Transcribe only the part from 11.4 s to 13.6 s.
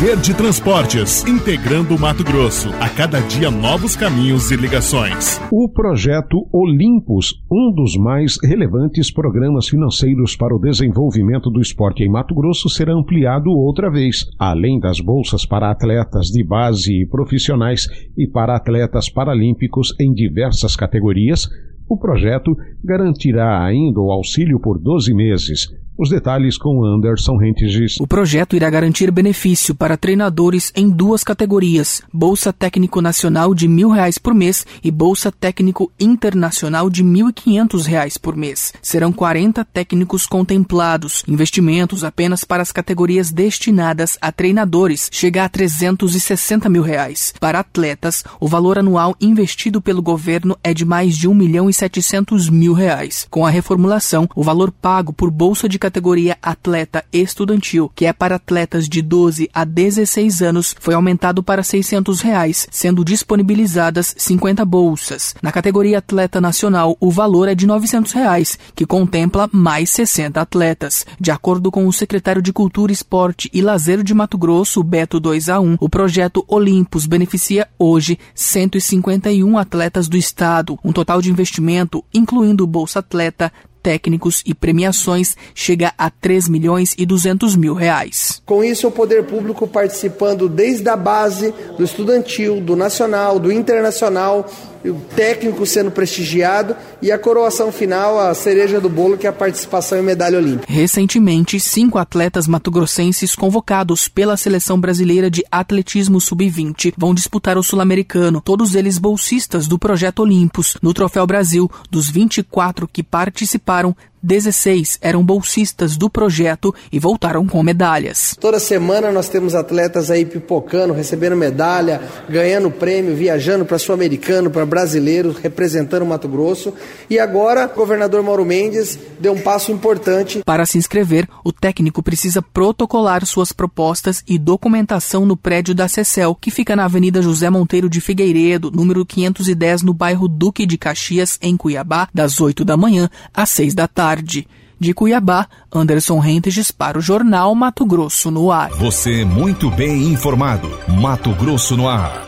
do esporte em Mato Grosso, será ampliado